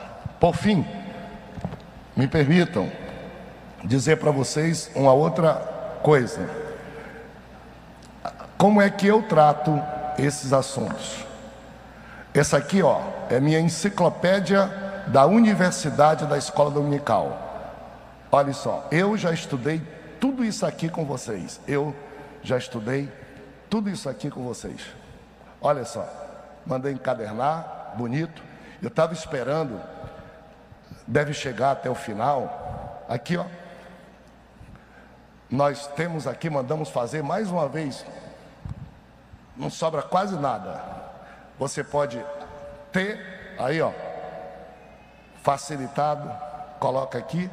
Por 0.40 0.56
fim, 0.56 0.86
me 2.16 2.26
permitam 2.26 2.90
dizer 3.84 4.16
para 4.16 4.30
vocês 4.30 4.90
uma 4.94 5.12
outra 5.12 5.52
coisa. 6.02 6.48
Como 8.56 8.80
é 8.80 8.88
que 8.88 9.06
eu 9.06 9.22
trato 9.22 9.78
esses 10.18 10.54
assuntos? 10.54 11.26
Essa 12.32 12.56
aqui, 12.56 12.82
ó, 12.82 13.02
é 13.28 13.38
minha 13.38 13.60
enciclopédia 13.60 15.04
da 15.08 15.26
Universidade 15.26 16.24
da 16.24 16.38
Escola 16.38 16.70
Dominical. 16.70 17.38
Olha 18.32 18.54
só, 18.54 18.86
eu 18.90 19.14
já 19.18 19.30
estudei 19.30 19.99
tudo 20.20 20.44
isso 20.44 20.66
aqui 20.66 20.88
com 20.88 21.04
vocês. 21.04 21.60
Eu 21.66 21.96
já 22.42 22.58
estudei 22.58 23.10
tudo 23.70 23.88
isso 23.88 24.08
aqui 24.08 24.30
com 24.30 24.44
vocês. 24.44 24.82
Olha 25.60 25.84
só, 25.84 26.06
mandei 26.66 26.92
encadernar, 26.92 27.94
bonito. 27.96 28.42
Eu 28.82 28.88
estava 28.88 29.12
esperando, 29.12 29.80
deve 31.06 31.32
chegar 31.32 31.72
até 31.72 31.88
o 31.88 31.94
final. 31.94 33.04
Aqui, 33.08 33.36
ó. 33.36 33.46
Nós 35.48 35.86
temos 35.88 36.26
aqui, 36.26 36.48
mandamos 36.48 36.90
fazer 36.90 37.22
mais 37.22 37.50
uma 37.50 37.68
vez. 37.68 38.04
Não 39.56 39.68
sobra 39.68 40.02
quase 40.02 40.36
nada. 40.36 40.80
Você 41.58 41.82
pode 41.82 42.24
ter, 42.92 43.56
aí, 43.58 43.82
ó, 43.82 43.90
facilitado, 45.42 46.30
coloca 46.78 47.18
aqui. 47.18 47.50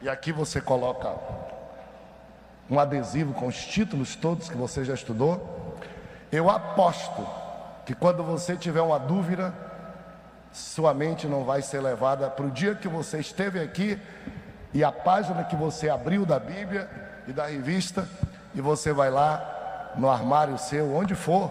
E 0.00 0.08
aqui 0.08 0.32
você 0.32 0.60
coloca 0.60 1.08
um 2.72 2.80
adesivo 2.80 3.34
com 3.34 3.48
os 3.48 3.66
títulos 3.66 4.16
todos 4.16 4.48
que 4.48 4.56
você 4.56 4.82
já 4.82 4.94
estudou. 4.94 5.76
Eu 6.32 6.48
aposto 6.48 7.22
que 7.84 7.94
quando 7.94 8.22
você 8.22 8.56
tiver 8.56 8.80
uma 8.80 8.98
dúvida, 8.98 9.52
sua 10.50 10.94
mente 10.94 11.26
não 11.26 11.44
vai 11.44 11.60
ser 11.60 11.82
levada 11.82 12.30
para 12.30 12.46
o 12.46 12.50
dia 12.50 12.74
que 12.74 12.88
você 12.88 13.18
esteve 13.18 13.60
aqui 13.60 14.00
e 14.72 14.82
a 14.82 14.90
página 14.90 15.44
que 15.44 15.54
você 15.54 15.90
abriu 15.90 16.24
da 16.24 16.38
Bíblia 16.38 16.88
e 17.28 17.32
da 17.32 17.46
revista, 17.46 18.08
e 18.54 18.60
você 18.62 18.90
vai 18.90 19.10
lá 19.10 19.92
no 19.96 20.08
armário 20.08 20.56
seu, 20.56 20.94
onde 20.94 21.14
for, 21.14 21.50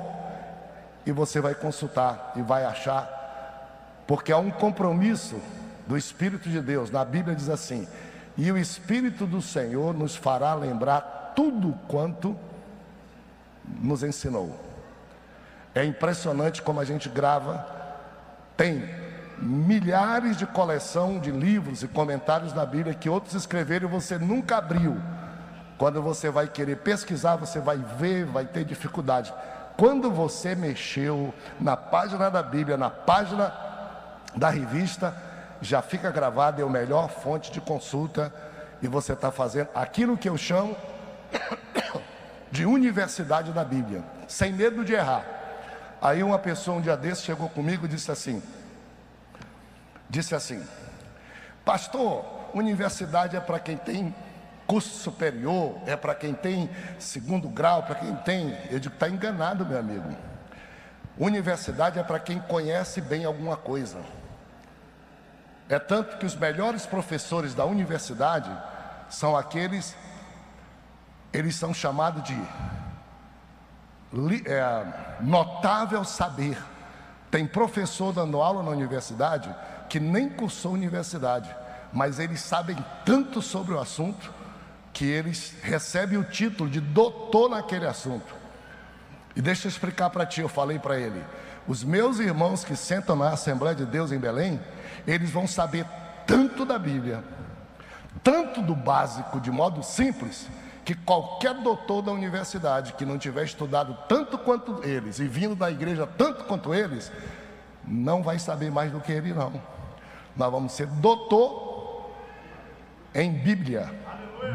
e 1.06 1.12
você 1.12 1.40
vai 1.40 1.54
consultar 1.54 2.34
e 2.36 2.42
vai 2.42 2.66
achar, 2.66 4.02
porque 4.08 4.32
há 4.32 4.38
um 4.40 4.50
compromisso 4.50 5.40
do 5.86 5.96
Espírito 5.96 6.50
de 6.50 6.60
Deus. 6.62 6.90
Na 6.90 7.06
Bíblia 7.06 7.36
diz 7.36 7.48
assim: 7.48 7.88
e 8.38 8.52
o 8.52 8.58
Espírito 8.58 9.26
do 9.26 9.42
Senhor 9.42 9.94
nos 9.94 10.16
fará 10.16 10.54
lembrar 10.54 11.34
tudo 11.36 11.78
quanto 11.88 12.36
nos 13.66 14.04
ensinou. 14.04 14.60
É 15.74 15.84
impressionante 15.84 16.62
como 16.62 16.80
a 16.80 16.86
gente 16.86 17.08
grava, 17.10 17.66
tem 18.58 18.84
milhares 19.38 20.38
de 20.38 20.46
coleção 20.46 21.20
de 21.20 21.32
livros 21.32 21.82
e 21.82 21.88
comentários 21.88 22.54
da 22.54 22.66
Bíblia 22.66 22.94
que 22.94 23.10
outros 23.10 23.34
escreveram 23.34 23.88
e 23.88 23.92
você 23.92 24.18
nunca 24.18 24.58
abriu. 24.58 24.98
Quando 25.78 26.02
você 26.02 26.30
vai 26.30 26.48
querer 26.48 26.78
pesquisar, 26.78 27.38
você 27.38 27.60
vai 27.60 27.78
ver, 27.78 28.26
vai 28.26 28.46
ter 28.46 28.64
dificuldade. 28.64 29.34
Quando 29.78 30.12
você 30.12 30.54
mexeu 30.54 31.34
na 31.60 31.76
página 31.76 32.30
da 32.30 32.44
Bíblia, 32.44 32.78
na 32.78 32.90
página 32.90 33.52
da 34.36 34.50
revista, 34.50 35.16
já 35.62 35.82
fica 35.82 36.10
gravado, 36.10 36.62
é 36.62 36.66
a 36.66 36.70
melhor 36.70 37.10
fonte 37.10 37.52
de 37.52 37.62
consulta 37.62 38.34
e 38.82 38.88
você 38.88 39.14
está 39.14 39.32
fazendo 39.32 39.70
aquilo 39.76 40.18
que 40.18 40.28
eu 40.28 40.38
chamo 40.38 40.76
de 42.52 42.66
universidade 42.66 43.52
da 43.52 43.64
Bíblia, 43.64 44.04
sem 44.28 44.52
medo 44.52 44.84
de 44.84 44.94
errar. 44.94 45.24
Aí 46.02 46.24
uma 46.24 46.40
pessoa 46.40 46.78
um 46.78 46.82
dia 46.82 46.98
desse 46.98 47.22
chegou 47.22 47.48
comigo 47.48 47.86
e 47.86 47.90
disse 47.90 48.12
assim: 48.12 48.42
disse 50.10 50.34
assim, 50.34 50.66
pastor, 51.64 52.26
universidade 52.56 53.38
é 53.38 53.40
para 53.40 53.60
quem 53.60 53.78
tem 53.78 54.14
curso 54.66 54.98
superior, 54.98 55.80
é 55.86 55.96
para 55.96 56.16
quem 56.16 56.34
tem 56.34 56.70
segundo 56.98 57.48
grau, 57.50 57.84
para 57.84 57.96
quem 57.96 58.16
tem. 58.16 58.58
Eu 58.72 58.80
digo, 58.80 58.96
está 58.96 59.08
enganado, 59.08 59.66
meu 59.66 59.78
amigo. 59.78 60.10
Universidade 61.20 62.00
é 62.00 62.04
para 62.04 62.20
quem 62.20 62.40
conhece 62.40 63.00
bem 63.00 63.26
alguma 63.26 63.56
coisa. 63.56 64.00
É 65.72 65.80
tanto 65.80 66.18
que 66.18 66.26
os 66.26 66.36
melhores 66.36 66.86
professores 66.86 67.54
da 67.54 67.64
universidade 67.64 68.52
são 69.10 69.38
aqueles, 69.38 69.96
eles 71.32 71.56
são 71.56 71.74
chamados 71.74 72.26
de 72.26 72.38
é, 74.46 74.86
notável 75.22 76.04
saber. 76.04 76.62
Tem 77.32 77.48
professor 77.48 78.12
dando 78.12 78.42
aula 78.42 78.62
na 78.62 78.72
universidade 78.72 79.50
que 79.88 79.98
nem 79.98 80.28
cursou 80.28 80.74
universidade, 80.74 81.50
mas 81.94 82.20
eles 82.20 82.42
sabem 82.42 82.76
tanto 83.06 83.42
sobre 83.42 83.74
o 83.74 83.80
assunto 83.80 84.30
que 84.92 85.06
eles 85.06 85.56
recebem 85.64 86.18
o 86.18 86.26
título 86.26 86.70
de 86.70 86.82
doutor 86.82 87.50
naquele 87.50 87.88
assunto. 87.88 88.36
E 89.38 89.42
deixa 89.42 89.68
eu 89.68 89.70
explicar 89.70 90.10
para 90.10 90.26
ti, 90.26 90.42
eu 90.42 90.50
falei 90.50 90.80
para 90.80 91.00
ele, 91.00 91.24
os 91.68 91.84
meus 91.84 92.20
irmãos 92.20 92.64
que 92.64 92.76
sentam 92.76 93.16
na 93.16 93.30
Assembleia 93.30 93.76
de 93.76 93.86
Deus 93.86 94.12
em 94.12 94.18
Belém, 94.18 94.60
eles 95.06 95.30
vão 95.30 95.48
saber 95.48 95.86
tanto 96.26 96.66
da 96.66 96.78
Bíblia, 96.78 97.24
tanto 98.24 98.62
do 98.62 98.76
básico, 98.76 99.40
de 99.40 99.52
modo 99.52 99.84
simples, 99.84 100.48
que 100.84 100.96
qualquer 100.96 101.54
doutor 101.56 102.02
da 102.02 102.12
universidade 102.12 102.94
que 102.94 103.06
não 103.06 103.18
tiver 103.18 103.44
estudado 103.44 103.98
tanto 104.08 104.38
quanto 104.38 104.84
eles 104.84 105.20
e 105.20 105.28
vindo 105.28 105.56
da 105.56 105.70
igreja 105.70 106.08
tanto 106.18 106.44
quanto 106.46 106.74
eles, 106.74 107.12
não 107.86 108.24
vai 108.24 108.40
saber 108.40 108.72
mais 108.72 108.92
do 108.92 109.00
que 109.00 109.12
ele, 109.12 109.34
não. 109.34 109.54
Nós 110.36 110.52
vamos 110.52 110.72
ser 110.72 110.88
doutor 110.88 112.12
em 113.14 113.32
Bíblia, 113.32 113.90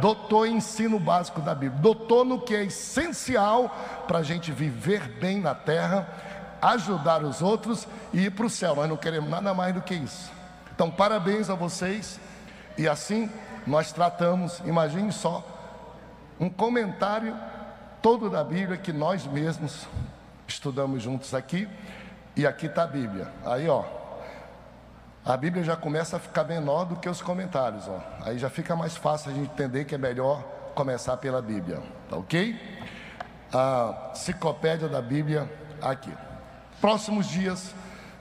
doutor 0.00 0.46
em 0.46 0.56
ensino 0.56 0.98
básico 0.98 1.40
da 1.40 1.54
Bíblia, 1.54 1.80
doutor 1.80 2.24
no 2.24 2.40
que 2.40 2.54
é 2.54 2.64
essencial 2.64 3.74
para 4.08 4.18
a 4.18 4.22
gente 4.22 4.50
viver 4.50 5.02
bem 5.20 5.40
na 5.40 5.54
terra, 5.54 6.08
ajudar 6.60 7.22
os 7.22 7.42
outros 7.42 7.86
e 8.12 8.26
ir 8.26 8.30
para 8.30 8.46
o 8.46 8.50
céu. 8.50 8.74
Nós 8.76 8.88
não 8.88 8.96
queremos 8.96 9.30
nada 9.30 9.52
mais 9.54 9.74
do 9.74 9.80
que 9.80 9.94
isso. 9.94 10.30
Então, 10.74 10.90
parabéns 10.90 11.48
a 11.50 11.54
vocês. 11.54 12.20
E 12.76 12.88
assim 12.88 13.30
nós 13.66 13.92
tratamos, 13.92 14.60
imagine 14.64 15.10
só, 15.12 15.44
um 16.38 16.48
comentário 16.48 17.34
todo 18.02 18.30
da 18.30 18.44
Bíblia 18.44 18.76
que 18.76 18.92
nós 18.92 19.26
mesmos 19.26 19.86
estudamos 20.46 21.02
juntos 21.02 21.34
aqui. 21.34 21.68
E 22.36 22.46
aqui 22.46 22.66
está 22.66 22.82
a 22.82 22.86
Bíblia. 22.86 23.32
Aí, 23.44 23.66
ó, 23.68 23.82
a 25.24 25.36
Bíblia 25.36 25.64
já 25.64 25.74
começa 25.74 26.18
a 26.18 26.20
ficar 26.20 26.44
menor 26.44 26.84
do 26.84 26.96
que 26.96 27.08
os 27.08 27.20
comentários, 27.20 27.88
ó. 27.88 28.00
Aí 28.22 28.38
já 28.38 28.48
fica 28.48 28.76
mais 28.76 28.96
fácil 28.96 29.32
a 29.32 29.34
gente 29.34 29.50
entender 29.50 29.84
que 29.84 29.94
é 29.94 29.98
melhor 29.98 30.40
começar 30.74 31.16
pela 31.16 31.40
Bíblia, 31.40 31.82
tá 32.08 32.16
ok? 32.16 32.54
A 33.52 34.10
enciclopédia 34.12 34.88
da 34.88 35.00
Bíblia 35.00 35.50
aqui. 35.80 36.12
Próximos 36.80 37.26
dias 37.26 37.74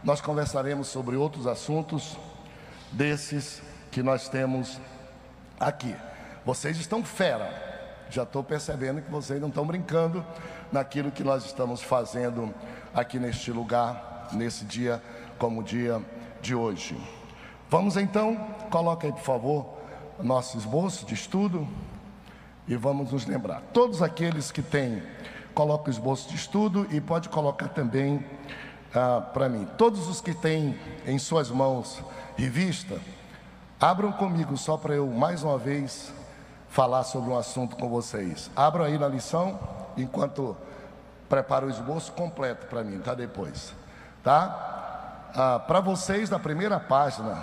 nós 0.03 0.21
conversaremos 0.21 0.87
sobre 0.87 1.15
outros 1.15 1.45
assuntos 1.45 2.17
desses 2.91 3.61
que 3.91 4.01
nós 4.01 4.29
temos 4.29 4.79
aqui. 5.59 5.95
Vocês 6.45 6.77
estão 6.77 7.03
fera. 7.03 7.63
Já 8.09 8.23
estou 8.23 8.43
percebendo 8.43 9.01
que 9.01 9.11
vocês 9.11 9.41
não 9.41 9.49
estão 9.49 9.65
brincando 9.65 10.25
naquilo 10.71 11.11
que 11.11 11.23
nós 11.23 11.45
estamos 11.45 11.81
fazendo 11.81 12.53
aqui 12.93 13.19
neste 13.19 13.51
lugar, 13.51 14.29
nesse 14.31 14.63
dia 14.63 15.01
como 15.37 15.61
o 15.61 15.63
dia 15.63 16.01
de 16.41 16.55
hoje. 16.55 16.95
Vamos 17.69 17.97
então, 17.97 18.35
coloca 18.69 19.07
aí 19.07 19.11
por 19.11 19.21
favor 19.21 19.75
nosso 20.19 20.57
esboço 20.57 21.05
de 21.05 21.13
estudo 21.13 21.67
e 22.67 22.75
vamos 22.75 23.11
nos 23.11 23.25
lembrar. 23.25 23.61
Todos 23.73 24.01
aqueles 24.01 24.51
que 24.51 24.61
têm, 24.61 25.03
coloca 25.55 25.87
o 25.87 25.91
esboço 25.91 26.29
de 26.29 26.35
estudo 26.35 26.85
e 26.91 26.99
pode 26.99 27.29
colocar 27.29 27.69
também 27.69 28.23
ah, 28.93 29.21
para 29.33 29.47
mim. 29.47 29.65
Todos 29.77 30.07
os 30.07 30.19
que 30.19 30.33
têm 30.33 30.77
em 31.07 31.17
suas 31.17 31.49
mãos 31.49 32.03
revista, 32.37 32.99
abram 33.79 34.11
comigo 34.11 34.57
só 34.57 34.75
para 34.75 34.93
eu 34.93 35.07
mais 35.07 35.43
uma 35.43 35.57
vez 35.57 36.13
falar 36.67 37.05
sobre 37.05 37.31
um 37.31 37.37
assunto 37.37 37.77
com 37.77 37.89
vocês. 37.89 38.51
Abram 38.53 38.83
aí 38.83 38.97
na 38.97 39.07
lição, 39.07 39.57
enquanto 39.95 40.57
preparo 41.29 41.67
o 41.67 41.69
esboço 41.69 42.11
completo 42.11 42.67
para 42.67 42.83
mim, 42.83 42.99
tá? 42.99 43.13
Depois, 43.15 43.73
tá? 44.21 45.31
Ah, 45.33 45.59
para 45.65 45.79
vocês, 45.79 46.29
na 46.29 46.37
primeira 46.37 46.79
página, 46.79 47.41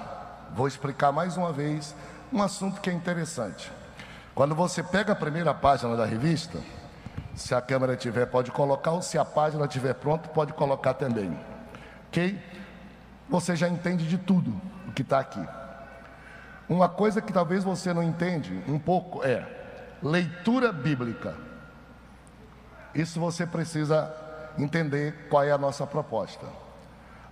vou 0.54 0.68
explicar 0.68 1.12
mais 1.12 1.38
uma 1.38 1.50
vez 1.50 1.94
um 2.30 2.42
assunto 2.42 2.80
que 2.80 2.90
é 2.90 2.92
interessante. 2.92 3.72
Quando 4.34 4.54
você 4.54 4.82
pega 4.82 5.12
a 5.12 5.16
primeira 5.16 5.52
página 5.54 5.96
da 5.96 6.04
revista, 6.04 6.58
se 7.34 7.54
a 7.54 7.60
câmera 7.60 7.96
tiver, 7.96 8.26
pode 8.26 8.50
colocar, 8.50 8.92
ou 8.92 9.02
se 9.02 9.18
a 9.18 9.24
página 9.24 9.64
estiver 9.64 9.94
pronta, 9.94 10.28
pode 10.28 10.52
colocar 10.52 10.94
também. 10.94 11.38
Ok? 12.08 12.38
Você 13.28 13.56
já 13.56 13.68
entende 13.68 14.06
de 14.06 14.18
tudo 14.18 14.60
o 14.86 14.92
que 14.92 15.02
está 15.02 15.20
aqui. 15.20 15.42
Uma 16.68 16.88
coisa 16.88 17.20
que 17.20 17.32
talvez 17.32 17.64
você 17.64 17.92
não 17.92 18.02
entende 18.02 18.62
um 18.68 18.78
pouco 18.78 19.24
é 19.24 19.46
leitura 20.02 20.72
bíblica. 20.72 21.34
Isso 22.94 23.18
você 23.18 23.46
precisa 23.46 24.14
entender 24.58 25.28
qual 25.30 25.42
é 25.42 25.50
a 25.50 25.58
nossa 25.58 25.86
proposta. 25.86 26.46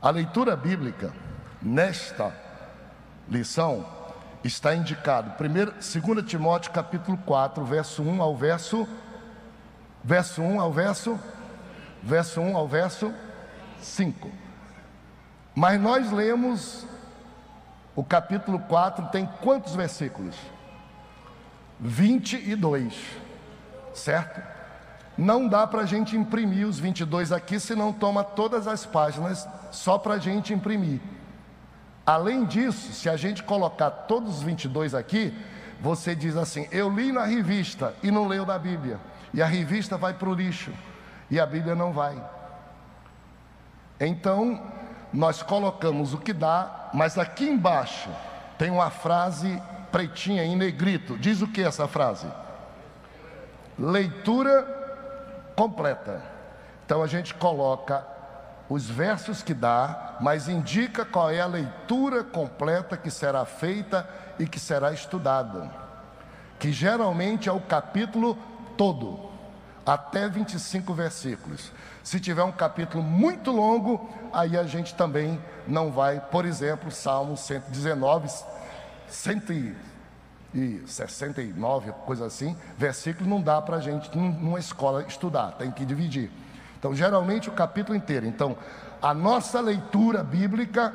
A 0.00 0.10
leitura 0.10 0.56
bíblica 0.56 1.12
nesta 1.60 2.32
lição 3.28 3.84
está 4.42 4.74
indicado, 4.74 5.32
primeiro, 5.32 5.72
2 5.72 6.24
Timóteo 6.26 6.72
capítulo 6.72 7.18
4, 7.18 7.62
verso 7.64 8.02
1 8.02 8.22
ao 8.22 8.34
verso 8.34 8.88
verso 10.02 10.42
1 10.42 10.60
ao 10.60 10.72
verso 10.72 11.18
verso 12.02 12.40
1 12.40 12.56
ao 12.56 12.66
verso 12.66 13.12
5. 13.80 14.30
Mas 15.54 15.80
nós 15.80 16.10
lemos 16.10 16.86
o 17.94 18.04
capítulo 18.04 18.58
4 18.60 19.08
tem 19.08 19.26
quantos 19.42 19.74
versículos? 19.74 20.36
22, 21.78 22.94
certo? 23.92 24.40
Não 25.18 25.48
dá 25.48 25.66
para 25.66 25.82
a 25.82 25.86
gente 25.86 26.16
imprimir 26.16 26.66
os 26.66 26.78
22 26.78 27.32
aqui, 27.32 27.58
senão 27.58 27.92
toma 27.92 28.22
todas 28.22 28.66
as 28.66 28.86
páginas 28.86 29.46
só 29.70 29.98
para 29.98 30.14
a 30.14 30.18
gente 30.18 30.54
imprimir. 30.54 31.00
Além 32.06 32.44
disso, 32.44 32.92
se 32.92 33.08
a 33.08 33.16
gente 33.16 33.42
colocar 33.42 33.90
todos 33.90 34.38
os 34.38 34.42
22 34.42 34.94
aqui, 34.94 35.34
você 35.80 36.14
diz 36.14 36.36
assim: 36.36 36.66
Eu 36.70 36.90
li 36.90 37.12
na 37.12 37.24
revista 37.24 37.94
e 38.02 38.10
não 38.10 38.26
leu 38.26 38.46
na 38.46 38.58
Bíblia. 38.58 38.98
E 39.32 39.42
a 39.42 39.46
revista 39.46 39.96
vai 39.96 40.14
para 40.14 40.28
o 40.28 40.34
lixo 40.34 40.72
e 41.30 41.38
a 41.38 41.46
Bíblia 41.46 41.74
não 41.74 41.92
vai. 41.92 42.20
Então, 44.00 44.60
nós 45.12 45.42
colocamos 45.42 46.14
o 46.14 46.18
que 46.18 46.32
dá, 46.32 46.90
mas 46.92 47.18
aqui 47.18 47.48
embaixo 47.48 48.10
tem 48.58 48.70
uma 48.70 48.90
frase 48.90 49.60
pretinha 49.90 50.44
em 50.44 50.56
negrito. 50.56 51.18
Diz 51.18 51.42
o 51.42 51.48
que 51.48 51.62
essa 51.62 51.86
frase? 51.86 52.26
Leitura 53.78 55.52
completa. 55.56 56.22
Então 56.84 57.02
a 57.02 57.06
gente 57.06 57.34
coloca 57.34 58.04
os 58.68 58.88
versos 58.88 59.42
que 59.42 59.52
dá, 59.52 60.16
mas 60.20 60.48
indica 60.48 61.04
qual 61.04 61.30
é 61.30 61.40
a 61.40 61.46
leitura 61.46 62.22
completa 62.22 62.96
que 62.96 63.10
será 63.10 63.44
feita 63.44 64.08
e 64.38 64.46
que 64.46 64.60
será 64.60 64.92
estudada. 64.92 65.70
Que 66.58 66.72
geralmente 66.72 67.48
é 67.48 67.52
o 67.52 67.60
capítulo 67.60 68.38
todo, 68.80 69.20
até 69.84 70.26
25 70.26 70.94
versículos. 70.94 71.70
Se 72.02 72.18
tiver 72.18 72.42
um 72.44 72.50
capítulo 72.50 73.02
muito 73.02 73.50
longo, 73.50 74.08
aí 74.32 74.56
a 74.56 74.64
gente 74.64 74.94
também 74.94 75.38
não 75.68 75.92
vai, 75.92 76.18
por 76.18 76.46
exemplo, 76.46 76.90
Salmo 76.90 77.36
119, 77.36 78.30
169, 79.06 81.92
coisa 82.06 82.24
assim, 82.24 82.56
versículo 82.78 83.28
não 83.28 83.42
dá 83.42 83.60
para 83.60 83.76
a 83.76 83.80
gente 83.80 84.16
numa 84.16 84.58
escola 84.58 85.04
estudar, 85.06 85.56
tem 85.58 85.70
que 85.70 85.84
dividir. 85.84 86.30
Então, 86.78 86.94
geralmente 86.94 87.50
o 87.50 87.52
capítulo 87.52 87.94
inteiro. 87.94 88.24
Então, 88.24 88.56
a 89.02 89.12
nossa 89.12 89.60
leitura 89.60 90.24
bíblica 90.24 90.94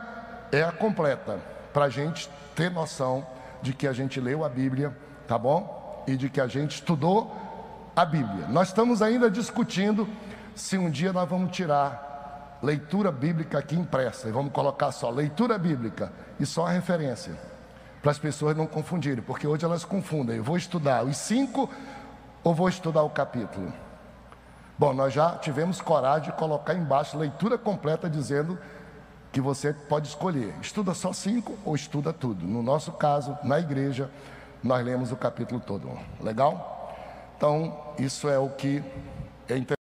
é 0.52 0.64
a 0.64 0.72
completa, 0.72 1.40
para 1.72 1.86
a 1.86 1.90
gente 1.90 2.28
ter 2.56 2.72
noção 2.72 3.24
de 3.62 3.74
que 3.74 3.88
a 3.88 3.94
gente 3.94 4.20
leu 4.20 4.44
a 4.44 4.50
Bíblia, 4.50 4.92
tá 5.28 5.38
bom? 5.38 6.04
E 6.08 6.18
de 6.18 6.32
que 6.32 6.42
a 6.42 6.48
gente 6.48 6.78
estudou 6.78 7.45
a 7.96 8.04
Bíblia. 8.04 8.48
Nós 8.48 8.68
estamos 8.68 9.02
ainda 9.02 9.32
discutindo 9.32 10.08
se 10.54 10.78
um 10.78 10.90
dia 10.90 11.14
nós 11.14 11.28
vamos 11.30 11.56
tirar 11.56 12.60
leitura 12.62 13.12
bíblica 13.12 13.60
aqui 13.60 13.76
impressa 13.76 14.28
e 14.28 14.32
vamos 14.32 14.52
colocar 14.52 14.92
só 14.92 15.10
leitura 15.10 15.58
bíblica 15.58 16.12
e 16.40 16.46
só 16.46 16.66
a 16.66 16.72
referência, 16.72 17.34
para 18.02 18.12
as 18.12 18.20
pessoas 18.20 18.56
não 18.56 18.66
confundirem, 18.68 19.24
porque 19.24 19.48
hoje 19.48 19.66
elas 19.66 19.86
confundem. 19.86 20.38
Eu 20.38 20.44
vou 20.44 20.58
estudar 20.58 21.04
os 21.04 21.18
cinco 21.18 21.70
ou 22.44 22.54
vou 22.54 22.68
estudar 22.68 23.04
o 23.04 23.10
capítulo? 23.10 23.72
Bom, 24.78 24.94
nós 24.94 25.14
já 25.14 25.38
tivemos 25.38 25.80
coragem 25.80 26.32
de 26.32 26.38
colocar 26.38 26.74
embaixo 26.74 27.18
leitura 27.18 27.58
completa 27.58 28.10
dizendo 28.10 28.58
que 29.32 29.40
você 29.40 29.74
pode 29.74 30.08
escolher, 30.08 30.54
estuda 30.62 30.94
só 30.94 31.14
cinco 31.14 31.58
ou 31.64 31.76
estuda 31.76 32.12
tudo. 32.12 32.46
No 32.46 32.62
nosso 32.62 32.92
caso, 32.94 33.38
na 33.44 33.60
igreja, 33.60 34.10
nós 34.64 34.84
lemos 34.84 35.12
o 35.12 35.16
capítulo 35.16 35.62
todo. 35.62 35.90
Legal? 36.22 36.75
Então, 37.38 37.94
isso 38.00 38.30
é 38.30 38.38
o 38.38 38.50
que 38.50 38.84
é 39.50 39.58
interessante 39.58 39.75